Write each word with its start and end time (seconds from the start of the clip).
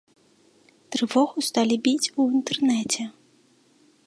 Трывогу 0.95 1.45
сталі 1.49 1.75
біць 1.89 2.11
у 2.19 2.29
інтэрнэце. 2.41 3.01